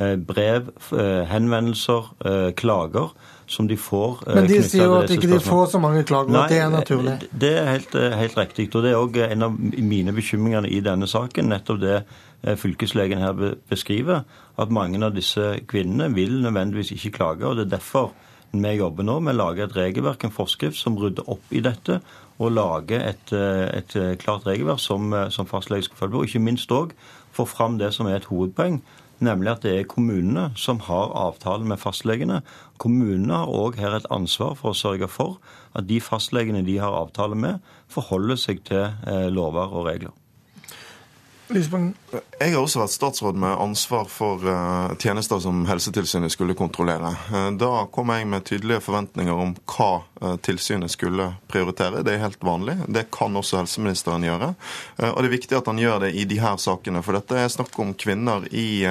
eh, 0.00 0.16
brev, 0.16 0.72
henvendelser, 1.28 2.12
klager 2.56 3.12
som 3.46 3.68
de 3.68 3.76
får. 3.76 4.22
Eh, 4.26 4.34
Men 4.34 4.46
de 4.48 4.62
sier 4.62 4.84
jo 4.84 4.98
at 5.02 5.10
ikke 5.10 5.28
de 5.28 5.40
får 5.40 5.66
så 5.74 5.80
mange 5.82 6.04
klager, 6.04 6.32
Nei, 6.32 6.44
at 6.44 6.50
det 6.50 6.58
er 6.58 6.70
naturlig? 6.72 7.14
Det 7.30 7.52
er 7.58 7.70
helt, 7.70 7.94
eh, 7.94 8.16
helt 8.18 8.36
riktig. 8.38 8.68
Og 8.74 8.82
det 8.82 8.92
er 8.92 9.00
òg 9.00 9.16
en 9.30 9.42
av 9.42 9.58
mine 9.58 10.12
bekymringer 10.12 10.66
i 10.66 10.80
denne 10.80 11.06
saken. 11.06 11.48
Nettopp 11.52 11.80
det 11.80 11.96
eh, 12.42 12.56
fylkeslegen 12.56 13.18
her 13.18 13.56
beskriver. 13.70 14.24
At 14.58 14.70
mange 14.70 15.02
av 15.04 15.14
disse 15.14 15.60
kvinnene 15.66 16.14
vil 16.14 16.40
nødvendigvis 16.42 16.94
ikke 16.96 17.16
klage. 17.18 17.44
og 17.46 17.56
Det 17.56 17.66
er 17.66 17.76
derfor 17.78 18.12
vi 18.62 18.74
jobber 18.78 19.06
nå 19.06 19.18
med 19.24 19.34
å 19.34 19.40
lage 19.40 19.64
et 19.64 19.76
regelverk, 19.76 20.24
en 20.24 20.34
forskrift, 20.34 20.78
som 20.78 20.98
rydder 21.00 21.26
opp 21.30 21.50
i 21.50 21.62
dette. 21.64 22.00
Og 22.42 22.50
lage 22.50 22.98
et, 22.98 23.30
et 23.32 23.94
klart 24.18 24.46
regelverk 24.46 24.82
som, 24.82 25.14
som 25.30 25.46
fastlege 25.46 25.86
skal 25.86 26.00
følge 26.00 26.14
på. 26.16 26.22
Og 26.22 26.30
ikke 26.30 26.42
minst 26.42 26.74
òg 26.74 26.94
få 27.34 27.46
fram 27.46 27.78
det 27.78 27.92
som 27.94 28.10
er 28.10 28.18
et 28.18 28.30
hovedpoeng 28.30 28.80
nemlig 29.24 29.52
at 29.52 29.62
det 29.64 29.74
er 29.78 29.88
kommunene 29.90 30.48
som 30.58 30.80
har 30.88 31.12
avtalen 31.18 31.68
med 31.70 31.80
fastlegene. 31.82 32.40
Kommunene 32.82 33.42
har 33.42 33.52
òg 33.52 33.78
her 33.80 33.96
et 33.96 34.10
ansvar 34.14 34.56
for 34.58 34.72
å 34.72 34.78
sørge 34.78 35.08
for 35.10 35.38
at 35.74 35.88
de 35.88 36.00
fastlegene 36.02 36.64
de 36.66 36.78
har 36.82 36.96
avtale 36.96 37.38
med, 37.38 37.62
forholder 37.92 38.40
seg 38.40 38.64
til 38.68 38.84
eh, 38.86 39.28
lover 39.32 39.70
og 39.70 39.88
regler. 39.88 40.23
Jeg 41.52 42.54
har 42.54 42.56
også 42.56 42.80
vært 42.80 42.94
statsråd 42.94 43.36
med 43.36 43.52
ansvar 43.60 44.06
for 44.08 44.40
uh, 44.48 44.94
tjenester 44.96 45.42
som 45.44 45.60
Helsetilsynet 45.68 46.32
skulle 46.32 46.56
kontrollere. 46.56 47.10
Uh, 47.28 47.50
da 47.60 47.84
kom 47.92 48.12
jeg 48.14 48.28
med 48.32 48.46
tydelige 48.48 48.80
forventninger 48.86 49.42
om 49.44 49.52
hva 49.68 49.90
uh, 50.22 50.38
tilsynet 50.44 50.94
skulle 50.94 51.28
prioritere. 51.52 52.00
Det 52.06 52.14
er 52.14 52.24
helt 52.24 52.40
vanlig. 52.44 52.78
Det 52.88 53.10
kan 53.12 53.36
også 53.36 53.60
helseministeren 53.60 54.24
gjøre. 54.24 54.54
Og 55.10 55.20
det 55.20 55.28
er 55.28 55.36
viktig 55.36 55.58
at 55.58 55.68
han 55.68 55.80
gjør 55.82 56.06
det 56.06 56.14
i 56.16 56.24
de 56.28 56.40
her 56.40 56.56
sakene, 56.60 57.04
for 57.04 57.18
dette 57.18 57.36
er 57.36 57.52
snakk 57.52 57.76
om 57.82 57.92
kvinner 57.92 58.48
i 58.48 58.84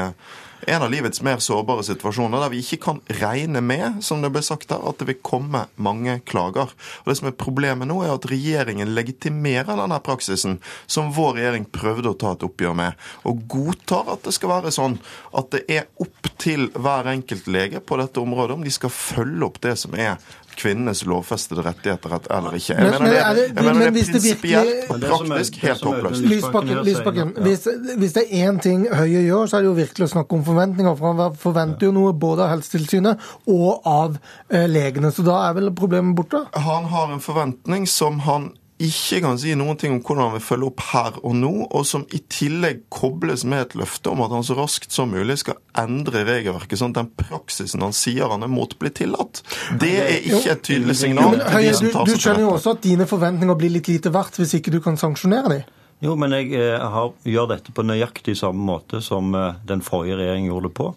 en 0.67 0.85
av 0.85 0.91
livets 0.91 1.21
mer 1.25 1.41
sårbare 1.43 1.83
situasjoner, 1.85 2.41
der 2.43 2.51
vi 2.53 2.61
ikke 2.63 2.79
kan 2.85 3.01
regne 3.19 3.61
med, 3.63 3.99
som 4.05 4.23
det 4.23 4.31
ble 4.33 4.43
sagt 4.45 4.71
her, 4.73 4.83
at 4.87 4.99
det 5.01 5.09
vil 5.09 5.19
komme 5.25 5.65
mange 5.75 6.19
klager. 6.29 6.73
Og 7.03 7.11
Det 7.11 7.17
som 7.19 7.29
er 7.29 7.37
problemet 7.37 7.89
nå, 7.89 8.01
er 8.03 8.13
at 8.15 8.27
regjeringen 8.29 8.93
legitimerer 8.95 9.75
denne 9.79 9.99
praksisen, 10.03 10.59
som 10.87 11.13
vår 11.15 11.39
regjering 11.39 11.67
prøvde 11.73 12.13
å 12.13 12.19
ta 12.19 12.33
et 12.33 12.45
oppgjør 12.47 12.77
med, 12.79 12.99
og 13.27 13.43
godtar 13.51 14.13
at 14.15 14.27
det 14.27 14.35
skal 14.35 14.55
være 14.55 14.73
sånn 14.73 14.99
at 15.33 15.51
det 15.53 15.63
er 15.71 15.89
opp 16.03 16.31
til 16.41 16.69
hver 16.75 17.09
enkelt 17.13 17.49
lege 17.51 17.83
på 17.83 17.99
dette 17.99 18.21
området 18.21 18.57
om 18.57 18.65
de 18.65 18.73
skal 18.73 18.93
følge 18.93 19.47
opp 19.47 19.61
det 19.63 19.75
som 19.79 19.95
er 19.95 20.17
kvinnenes 20.59 21.03
lovfestede 21.09 21.63
rettigheter 21.65 22.15
eller 22.37 22.57
ikke. 22.57 22.77
Jeg 22.77 22.91
mener 22.91 23.09
det, 23.09 23.45
jeg 23.47 23.65
mener 23.65 23.79
det 23.79 24.03
er 24.03 24.11
prinsipielt 24.11 24.91
og 24.93 25.05
praktisk 25.05 25.59
helt 25.63 25.85
håpløst. 25.89 26.25
Lysbakken, 26.33 26.81
Lysbakken 26.87 27.35
hvis, 27.45 27.67
hvis, 27.97 28.15
det 28.15 28.25
er 28.29 28.49
én 28.49 28.59
ting 28.63 28.87
Høie 28.93 29.25
gjør, 29.25 29.45
så 29.45 29.57
er 29.57 29.65
det 29.65 29.71
jo 29.71 29.75
virkelig 29.77 30.07
å 30.07 30.13
snakke 30.15 30.37
om 30.39 30.45
forventninger. 30.47 30.97
For 30.99 31.13
han 31.13 31.37
forventer 31.43 31.89
jo 31.89 31.95
noe 31.95 32.15
både 32.25 32.47
av 32.47 32.55
Helsetilsynet 32.55 33.29
og 33.51 33.87
av 33.89 34.17
eh, 34.49 34.67
legene. 34.69 35.13
Så 35.13 35.25
da 35.25 35.39
er 35.47 35.57
vel 35.59 35.71
problemet 35.75 36.15
borte? 36.17 36.45
Han 36.67 36.89
har 36.93 37.13
en 37.13 37.23
forventning 37.23 37.87
som 37.89 38.21
han 38.27 38.51
ikke 38.87 39.19
kan 39.23 39.37
si 39.39 39.53
noen 39.57 39.77
ting 39.79 39.93
om 39.95 40.01
hvordan 40.03 40.27
han 40.27 40.35
vil 40.37 40.43
følge 40.45 40.69
opp 40.69 40.83
her 40.91 41.19
og 41.21 41.35
nå, 41.39 41.51
og 41.69 41.85
som 41.87 42.05
i 42.15 42.19
tillegg 42.31 42.83
kobles 42.93 43.45
med 43.49 43.67
et 43.67 43.75
løfte 43.79 44.11
om 44.11 44.23
at 44.25 44.33
han 44.35 44.45
så 44.45 44.57
raskt 44.57 44.95
som 44.95 45.13
mulig 45.13 45.39
skal 45.41 45.59
endre 45.79 46.25
regelverket, 46.27 46.79
sånn 46.79 46.93
at 46.95 47.01
den 47.01 47.11
praksisen 47.19 47.85
han 47.85 47.95
sier 47.97 48.31
han 48.31 48.45
er 48.45 48.51
mot, 48.51 48.75
blir 48.79 48.93
tillatt. 48.95 49.43
Det 49.79 49.93
er 50.01 50.17
ikke 50.19 50.57
et 50.57 50.65
tydelig 50.65 50.97
signal 51.01 51.37
til 51.37 51.69
de 51.69 51.77
som 51.77 51.93
tar 51.93 52.11
seg 52.11 52.19
Du 52.19 52.25
skjønner 52.25 52.45
jo 52.45 52.51
også 52.57 52.75
at 52.77 52.83
dine 52.85 53.07
forventninger 53.09 53.59
blir 53.59 53.73
litt 53.77 53.89
lite 53.91 54.13
verdt 54.13 54.41
hvis 54.41 54.57
ikke 54.59 54.73
du 54.73 54.81
kan 54.83 54.99
sanksjonere 54.99 55.55
dem? 55.55 55.71
Jo, 56.03 56.17
men 56.19 56.35
jeg 56.35 56.51
eh, 56.59 56.75
har, 56.75 57.13
gjør 57.23 57.47
dette 57.53 57.71
på 57.71 57.85
nøyaktig 57.87 58.35
samme 58.35 58.65
måte 58.67 58.99
som 59.03 59.31
eh, 59.39 59.59
den 59.67 59.83
forrige 59.85 60.17
regjeringen 60.19 60.49
gjorde 60.51 60.69
det 60.69 60.77
på. 60.81 60.89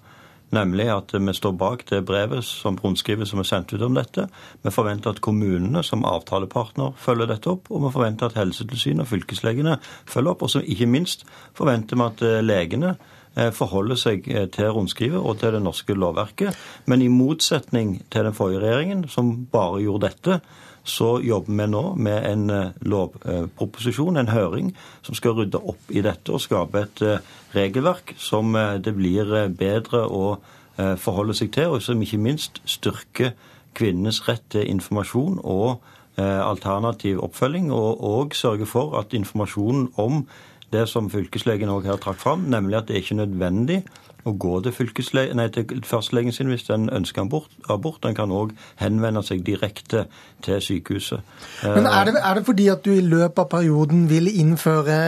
Nemlig 0.55 0.87
at 0.95 1.11
vi 1.15 1.33
står 1.35 1.55
bak 1.59 1.83
det 1.91 2.05
brevet 2.07 2.45
som 2.47 2.77
rundskrivet 2.79 3.27
som 3.27 3.41
er 3.43 3.49
sendt 3.49 3.73
ut 3.75 3.83
om 3.83 3.97
dette. 3.99 4.29
Vi 4.63 4.71
forventer 4.71 5.11
at 5.11 5.23
kommunene 5.25 5.83
som 5.83 6.07
avtalepartner 6.07 6.95
følger 7.03 7.33
dette 7.33 7.51
opp, 7.51 7.67
og 7.71 7.83
vi 7.83 7.93
forventer 7.97 8.31
at 8.31 8.39
Helsetilsynet 8.39 9.03
og 9.03 9.11
fylkeslegene 9.11 9.79
følger 10.07 10.37
opp. 10.37 10.45
Og 10.47 10.55
så 10.55 10.63
ikke 10.63 10.89
minst 10.91 11.27
forventer 11.57 11.99
vi 11.99 12.07
at 12.07 12.23
eh, 12.23 12.45
legene 12.47 12.95
eh, 13.35 13.51
forholder 13.57 13.99
seg 13.99 14.31
eh, 14.31 14.47
til 14.55 14.71
rundskrivet 14.77 15.19
og 15.19 15.41
til 15.43 15.57
det 15.57 15.65
norske 15.67 15.99
lovverket. 15.99 16.55
Men 16.87 17.03
i 17.03 17.11
motsetning 17.11 17.99
til 18.07 18.31
den 18.31 18.39
forrige 18.39 18.63
regjeringen, 18.63 19.09
som 19.11 19.35
bare 19.51 19.83
gjorde 19.83 20.13
dette, 20.13 20.41
så 20.87 21.17
jobber 21.23 21.53
vi 21.53 21.67
nå 21.71 21.83
med 21.99 22.27
en 22.31 22.51
eh, 22.51 22.77
lovproposisjon, 22.87 24.17
en 24.17 24.31
høring, 24.31 24.71
som 25.03 25.19
skal 25.19 25.35
rydde 25.41 25.59
opp 25.59 25.91
i 25.91 26.03
dette 26.07 26.33
og 26.33 26.43
skape 26.45 26.85
et 26.85 27.03
eh, 27.03 27.33
regelverk 27.57 28.15
som 28.23 28.55
eh, 28.57 28.79
det 28.79 28.95
blir 28.97 29.49
bedre 29.59 30.07
å 30.07 30.37
forholde 30.77 31.33
seg 31.33 31.55
til, 31.55 31.71
og 31.73 31.81
som 31.81 32.03
ikke 32.05 32.19
minst 32.21 32.59
styrker 32.69 33.31
kvinnenes 33.73 34.19
rett 34.27 34.43
til 34.53 34.67
informasjon 34.69 35.39
og 35.41 35.81
alternativ 36.21 37.23
oppfølging, 37.25 37.71
og, 37.73 38.03
og 38.05 38.37
sørger 38.37 38.69
for 38.69 38.93
at 39.01 39.17
informasjonen 39.17 39.87
om 39.97 40.27
det 40.75 40.83
som 40.93 41.09
fylkeslegen 41.09 41.73
òg 41.73 41.89
her 41.89 41.97
trakk 41.97 42.21
fram, 42.21 42.45
nemlig 42.53 42.77
at 42.77 42.91
det 42.91 42.99
er 42.99 43.05
ikke 43.07 43.17
nødvendig 43.23 43.79
å 44.27 44.35
gå 44.35 44.59
til, 44.65 44.91
nei, 45.39 45.47
til 45.55 45.83
fastlegen 45.87 46.35
sin 46.35 46.51
hvis 46.51 46.67
den 46.69 46.89
ønsker 46.93 47.25
abort. 47.25 47.51
abort. 47.71 48.01
Den 48.03 48.17
kan 48.19 48.33
òg 48.35 48.55
henvende 48.81 49.23
seg 49.27 49.45
direkte 49.47 50.07
til 50.45 50.61
sykehuset. 50.63 51.23
Men 51.63 51.87
er 51.87 52.11
det, 52.11 52.17
er 52.21 52.39
det, 52.39 52.45
fordi 52.47 52.69
at 52.73 52.85
du 52.85 52.93
i 52.95 53.05
løpet 53.05 53.39
av 53.45 53.51
perioden 53.53 54.07
vil 54.11 54.29
innføre 54.31 54.99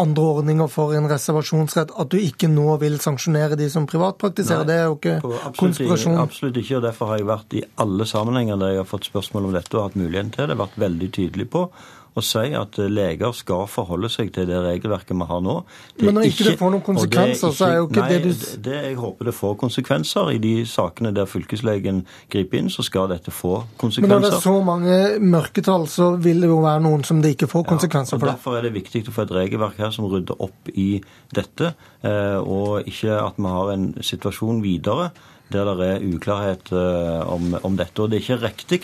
andre 0.00 0.26
ordninger 0.34 0.70
for 0.70 0.94
en 0.96 1.08
reservasjonsrett, 1.10 1.94
at 1.98 2.12
du 2.12 2.18
ikke 2.20 2.50
nå 2.52 2.76
vil 2.82 3.00
sanksjonere 3.02 3.58
de 3.60 3.70
som 3.72 3.88
privatpraktiserer? 3.90 4.64
Nei, 4.64 4.70
det 4.70 4.78
er 4.78 4.88
jo 4.88 4.98
ikke 4.98 5.16
absolutt, 5.20 5.62
konspirasjon? 5.62 6.18
Absolutt 6.20 6.60
ikke, 6.62 6.76
og 6.78 6.84
derfor 6.88 7.12
har 7.12 7.22
jeg 7.22 7.30
vært 7.30 7.56
i 7.58 7.64
alle 7.84 8.08
sammenhenger 8.08 8.60
der 8.60 8.74
jeg 8.74 8.84
har 8.84 8.90
fått 8.92 9.08
spørsmål 9.10 9.48
om 9.48 9.56
dette 9.56 9.78
og 9.78 9.88
hatt 9.88 9.98
muligheten 10.00 10.34
til 10.36 10.52
det, 10.52 10.60
vært 10.60 10.78
veldig 10.80 11.10
tydelig 11.16 11.48
på 11.50 11.66
og 12.18 12.24
si 12.26 12.50
at 12.58 12.78
leger 12.90 13.34
skal 13.36 13.66
forholde 13.70 14.10
seg 14.10 14.32
til 14.34 14.48
det 14.48 14.58
regelverket 14.64 15.14
vi 15.14 15.28
har 15.28 15.42
nå. 15.44 15.56
Men 16.00 16.16
når 16.18 16.28
ikke 16.30 16.46
det 16.48 16.56
får 16.58 16.72
noen 16.74 16.84
konsekvenser, 16.86 17.54
så 17.54 17.68
er 17.68 17.76
jo 17.78 17.86
ikke 17.86 18.02
nei, 18.02 18.08
det 18.10 18.20
du 18.24 18.28
det, 18.30 18.50
det 18.66 18.78
Jeg 18.80 18.96
håper 18.98 19.30
det 19.30 19.34
får 19.36 19.56
konsekvenser. 19.60 20.32
I 20.34 20.40
de 20.42 20.54
sakene 20.66 21.14
der 21.14 21.30
fylkeslegen 21.30 22.02
griper 22.32 22.60
inn, 22.60 22.70
så 22.72 22.84
skal 22.86 23.10
dette 23.12 23.34
få 23.34 23.60
konsekvenser. 23.80 24.08
Men 24.08 24.16
når 24.16 24.26
det 24.26 24.32
er 24.36 24.44
så 24.44 24.56
mange 24.66 25.00
mørketall, 25.36 25.86
så 25.90 26.12
vil 26.16 26.42
det 26.42 26.50
jo 26.50 26.60
være 26.64 26.84
noen 26.86 27.06
som 27.06 27.22
det 27.22 27.36
ikke 27.36 27.50
får 27.50 27.66
konsekvenser 27.70 28.16
ja, 28.16 28.18
og 28.18 28.24
for. 28.24 28.34
Derfor 28.34 28.58
er 28.58 28.68
det 28.68 28.74
viktig 28.78 29.06
å 29.06 29.16
få 29.16 29.26
et 29.28 29.36
regelverk 29.40 29.78
her 29.80 29.94
som 29.94 30.10
rydder 30.10 30.42
opp 30.42 30.72
i 30.74 30.90
dette, 31.34 31.74
eh, 32.02 32.38
og 32.40 32.88
ikke 32.90 33.20
at 33.20 33.38
vi 33.38 33.58
har 33.58 33.74
en 33.76 33.92
situasjon 34.02 34.64
videre 34.64 35.12
der 35.52 35.74
det 35.78 35.88
er 35.88 36.06
uklarhet 36.06 36.72
eh, 36.72 37.20
om, 37.26 37.54
om 37.62 37.76
dette. 37.76 38.02
Og 38.02 38.10
det 38.10 38.20
er 38.20 38.24
ikke 38.26 38.46
riktig 38.46 38.80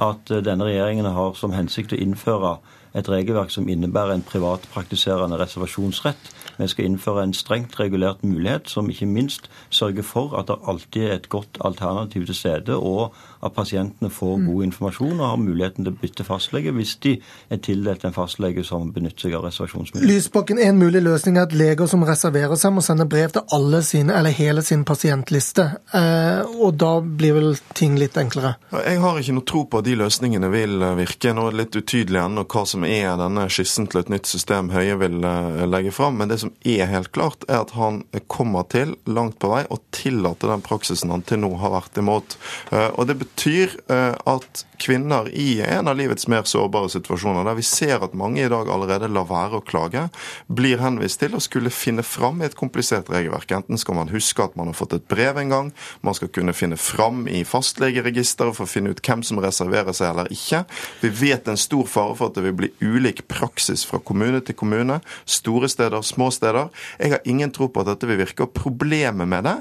at 0.00 0.30
eh, 0.30 0.42
denne 0.44 0.68
regjeringen 0.68 1.08
har 1.08 1.36
som 1.38 1.54
hensikt 1.56 1.94
å 1.96 2.00
innføre 2.00 2.56
et 2.94 3.08
regelverk 3.08 3.50
som 3.50 3.68
innebærer 3.68 4.14
en 4.14 4.24
privatpraktiserende 4.26 5.38
reservasjonsrett. 5.40 6.32
Vi 6.58 6.68
skal 6.68 6.84
innføre 6.84 7.22
en 7.24 7.34
strengt 7.34 7.78
regulert 7.80 8.24
mulighet 8.24 8.68
som 8.70 8.90
ikke 8.90 9.06
minst 9.06 9.48
sørger 9.70 10.04
for 10.04 10.36
at 10.38 10.50
det 10.50 10.58
alltid 10.68 11.06
er 11.06 11.14
et 11.14 11.28
godt 11.28 11.58
alternativ 11.64 12.26
til 12.26 12.34
stede, 12.34 12.76
og 12.76 13.14
at 13.42 13.52
pasientene 13.52 14.10
får 14.10 14.36
mm. 14.36 14.46
god 14.46 14.64
informasjon 14.64 15.20
og 15.20 15.28
har 15.28 15.40
muligheten 15.40 15.84
til 15.84 15.92
å 15.92 16.00
bytte 16.02 16.26
fastlege 16.26 16.72
hvis 16.76 16.94
de 17.02 17.16
er 17.50 17.60
tildelt 17.64 18.04
en 18.04 18.14
fastlege 18.14 18.64
som 18.66 18.92
benytter 18.94 19.26
seg 19.26 19.36
av 19.38 19.46
reservasjonsmulighet. 19.48 20.08
Lysbakken, 20.12 20.60
En 20.62 20.78
mulig 20.78 21.02
løsning 21.02 21.38
er 21.38 21.48
at 21.48 21.56
leger 21.56 21.88
som 21.90 22.04
reserverer 22.06 22.54
seg, 22.60 22.74
må 22.76 22.84
sende 22.84 23.08
brev 23.08 23.32
til 23.34 23.42
alle 23.56 23.82
sine, 23.82 24.14
eller 24.18 24.30
hele 24.36 24.62
sin 24.62 24.84
pasientliste. 24.84 25.64
Eh, 25.94 26.52
og 26.62 26.76
da 26.78 26.92
blir 27.00 27.34
vel 27.38 27.56
ting 27.74 27.96
litt 27.98 28.16
enklere? 28.20 28.54
Jeg 28.72 29.00
har 29.02 29.18
ikke 29.18 29.36
noe 29.36 29.48
tro 29.48 29.64
på 29.66 29.82
at 29.82 29.88
de 29.88 29.96
løsningene 29.98 30.52
vil 30.52 30.78
eh, 30.82 30.94
virke. 31.00 31.34
Nå 31.34 31.48
er 31.48 31.56
det 31.56 31.62
litt 31.64 31.80
utydelig 31.82 32.22
ennå 32.22 32.46
hva 32.46 32.64
som 32.68 32.81
er 32.88 33.16
denne 33.20 33.46
skissen 33.52 33.88
til 33.90 34.02
et 34.02 34.10
nytt 34.12 34.28
system 34.30 34.70
Høie 34.74 34.96
vil 35.00 35.22
eh, 35.26 35.62
legge 35.68 35.92
fram. 35.94 36.18
Men 36.20 36.32
det 36.32 36.40
som 36.42 36.52
er 36.64 36.90
helt 36.90 37.12
klart, 37.14 37.46
er 37.48 37.62
at 37.62 37.74
han 37.76 38.02
kommer 38.32 38.66
til, 38.72 38.96
langt 39.06 39.38
på 39.42 39.52
vei, 39.52 39.62
å 39.70 39.80
tillate 39.94 40.50
den 40.50 40.64
praksisen 40.64 41.12
han 41.12 41.24
til 41.26 41.42
nå 41.42 41.54
har 41.62 41.74
vært 41.74 41.98
imot. 42.02 42.36
Og 42.72 43.06
det 43.08 43.18
betyr 43.20 43.76
eh, 43.92 44.14
at 44.28 44.64
kvinner 44.82 45.28
i 45.30 45.60
en 45.62 45.88
av 45.88 45.96
livets 45.98 46.26
mer 46.30 46.46
sårbare 46.48 46.90
situasjoner, 46.92 47.46
der 47.46 47.56
vi 47.58 47.64
ser 47.66 48.02
at 48.02 48.16
mange 48.18 48.42
i 48.42 48.50
dag 48.50 48.70
allerede 48.70 49.10
lar 49.12 49.28
være 49.30 49.60
å 49.60 49.64
klage, 49.64 50.08
blir 50.50 50.82
henvist 50.82 51.20
til 51.22 51.36
å 51.36 51.42
skulle 51.42 51.72
finne 51.72 52.04
fram 52.06 52.42
i 52.42 52.48
et 52.48 52.58
komplisert 52.58 53.10
regelverk. 53.12 53.54
Enten 53.54 53.80
skal 53.80 53.98
man 53.98 54.12
huske 54.12 54.44
at 54.44 54.56
man 54.58 54.70
har 54.70 54.78
fått 54.78 54.96
et 54.96 55.06
brev 55.10 55.38
en 55.40 55.52
gang, 55.52 55.72
man 56.02 56.16
skal 56.18 56.32
kunne 56.34 56.54
finne 56.56 56.78
fram 56.80 57.26
i 57.30 57.44
fastlegeregisteret 57.46 58.58
for 58.58 58.66
å 58.66 58.72
finne 58.72 58.92
ut 58.92 59.02
hvem 59.02 59.24
som 59.26 59.40
reserverer 59.42 59.94
seg 59.96 60.12
eller 60.12 60.32
ikke. 60.34 60.64
Vi 61.02 61.12
vet 61.22 61.50
en 61.50 61.60
stor 61.60 61.86
fare 61.90 62.16
for 62.18 62.30
at 62.30 62.38
det 62.38 62.46
vil 62.48 62.58
bli 62.58 62.72
ulik 62.82 63.26
praksis 63.30 63.86
fra 63.88 64.02
kommune 64.02 64.42
til 64.44 64.58
kommune, 64.58 65.00
store 65.24 65.70
steder, 65.70 66.02
små 66.06 66.30
steder. 66.34 66.72
Jeg 66.98 67.16
har 67.16 67.28
ingen 67.28 67.52
tro 67.54 67.70
på 67.70 67.82
at 67.82 67.92
dette 67.92 68.10
vil 68.10 68.20
virke. 68.22 68.46
og 68.46 68.56
Problemet 68.56 69.28
med 69.28 69.46
det 69.46 69.58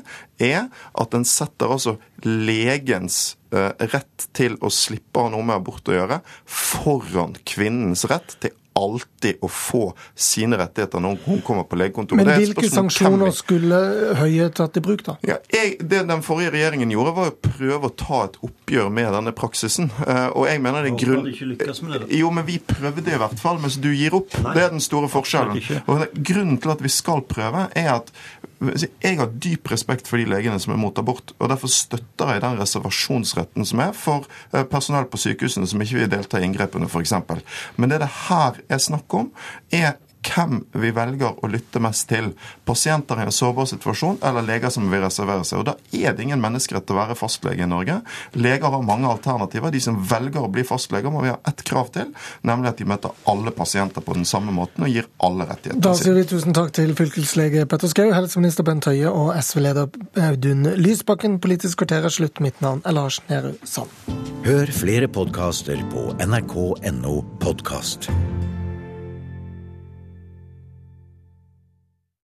er 0.51 0.65
at 0.97 1.13
en 1.17 1.27
setter 1.27 1.71
altså 1.71 1.97
legens 2.25 3.35
rett 3.51 4.27
til 4.37 4.55
å 4.63 4.71
slippe 4.71 5.19
å 5.19 5.27
ha 5.27 5.33
noe 5.33 5.43
med 5.43 5.57
abort 5.59 5.89
å 5.91 5.95
gjøre, 5.97 6.21
foran 6.47 7.35
kvinnens 7.47 8.05
rett 8.11 8.37
til 8.43 8.55
alltid 8.77 9.41
å 9.43 9.49
få 9.51 9.81
sine 10.15 10.57
rettigheter 10.59 11.01
når 11.03 11.17
hun 11.25 11.41
kommer 11.45 11.65
på 11.67 11.79
legekontoret. 11.79 12.23
Men 12.23 12.39
hvilke 12.39 12.69
sanksjoner 12.71 13.33
skulle 13.35 13.79
Høie 14.21 14.47
tatt 14.55 14.77
i 14.79 14.83
bruk, 14.83 15.03
da? 15.05 15.17
Ja, 15.27 15.37
jeg, 15.51 15.77
det 15.81 16.03
den 16.09 16.23
forrige 16.25 16.53
regjeringen 16.55 16.91
gjorde, 16.93 17.13
var 17.17 17.31
å 17.33 17.37
prøve 17.43 17.89
å 17.89 17.93
ta 17.97 18.23
et 18.29 18.37
oppgjør 18.47 18.91
med 18.93 19.11
denne 19.15 19.35
praksisen. 19.35 19.91
Eh, 20.05 20.27
og 20.29 20.47
jeg 20.49 20.63
mener 20.63 20.85
det 20.85 20.93
er 20.93 20.99
grunn... 21.01 21.27
Det, 21.31 22.01
jo, 22.17 22.31
men 22.33 22.47
vi 22.47 22.59
prøvde 22.63 23.05
i 23.11 23.21
hvert 23.21 23.41
fall, 23.41 23.59
mens 23.63 23.79
du 23.81 23.91
gir 23.91 24.15
opp. 24.17 24.35
Nei, 24.41 24.55
det 24.57 24.65
er 24.65 24.75
den 24.75 24.83
store 24.83 25.11
forskjellen. 25.11 25.59
Og 25.85 26.07
Grunnen 26.31 26.61
til 26.61 26.73
at 26.73 26.83
vi 26.83 26.91
skal 26.91 27.25
prøve, 27.27 27.67
er 27.77 27.91
at 27.97 28.13
jeg 28.61 29.17
har 29.17 29.29
dyp 29.41 29.71
respekt 29.71 30.09
for 30.09 30.21
de 30.21 30.27
legene 30.29 30.59
som 30.61 30.75
er 30.75 30.79
mot 30.79 30.97
abort, 31.01 31.33
og 31.39 31.49
derfor 31.49 31.71
støtter 31.71 32.35
jeg 32.35 32.43
den 32.43 32.59
reservasjonsretten 32.61 33.65
som 33.65 33.81
er 33.81 33.95
for 33.97 34.27
eh, 34.53 34.65
personell 34.69 35.07
på 35.09 35.17
sykehusene 35.21 35.69
som 35.69 35.81
ikke 35.81 35.97
vil 35.97 36.11
delta 36.11 36.37
i 36.37 36.45
inngrepene, 36.45 36.85
f.eks. 36.85 37.15
Men 37.81 37.89
det 37.89 37.97
er 37.97 38.03
det 38.05 38.11
her 38.27 38.59
er 38.71 38.81
snakk 38.81 39.19
om, 39.19 39.29
er 39.71 39.97
hvem 40.21 40.61
vi 40.77 40.91
velger 40.95 41.39
å 41.41 41.49
lytte 41.49 41.81
mest 41.83 42.07
til. 42.09 42.31
Pasienter 42.67 43.19
i 43.19 43.25
en 43.25 43.33
sårbar 43.33 43.67
situasjon 43.69 44.21
eller 44.27 44.45
leger 44.45 44.73
som 44.73 44.89
vil 44.91 45.03
reservere 45.03 45.45
seg. 45.47 45.61
Og 45.61 45.65
Da 45.65 45.75
er 45.91 46.15
det 46.15 46.25
ingen 46.25 46.41
menneskerett 46.41 46.89
å 46.91 46.97
være 46.97 47.17
fastlege 47.17 47.65
i 47.65 47.69
Norge. 47.69 48.01
Leger 48.33 48.71
har 48.71 48.85
mange 48.85 49.09
alternativer. 49.09 49.71
De 49.71 49.81
som 49.81 49.97
velger 49.97 50.41
å 50.41 50.51
bli 50.51 50.63
fastleger, 50.67 51.11
må 51.11 51.23
vi 51.25 51.33
ha 51.33 51.39
ett 51.47 51.63
krav 51.67 51.91
til, 51.95 52.11
nemlig 52.43 52.69
at 52.69 52.77
de 52.77 52.85
møter 52.89 53.15
alle 53.25 53.51
pasienter 53.55 54.01
på 54.01 54.15
den 54.17 54.25
samme 54.25 54.53
måten 54.55 54.85
og 54.85 54.91
gir 54.91 55.07
alle 55.23 55.47
rettigheter. 55.49 55.81
Da 55.81 55.95
sier 55.97 56.15
vi 56.17 56.25
tusen 56.29 56.55
takk 56.55 56.73
til 56.77 56.93
fylkeslege 56.97 57.65
Petter 57.69 57.91
Skau, 57.91 58.11
helseminister 58.13 58.67
Bent 58.67 58.87
Høie 58.89 59.09
og 59.09 59.33
SV-leder 59.37 59.89
Audun 60.29 60.69
Lysbakken. 60.77 61.39
Politisk 61.41 61.81
kvarter 61.81 62.07
er 62.07 62.13
slutt. 62.13 62.39
Mitt 62.41 62.61
navn 62.61 62.81
er 62.85 62.95
Lars 62.95 63.21
Nehru 63.29 63.53
Sand. 63.67 63.91
Hør 64.45 64.71
flere 64.73 65.09
podkaster 65.11 65.81
på 65.91 66.11
nrk.no 66.21 67.19
podkast. 67.41 68.09